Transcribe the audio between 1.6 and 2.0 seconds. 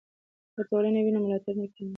نه کمیږي.